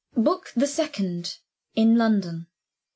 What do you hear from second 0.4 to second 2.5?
THE SECOND IN LONDON.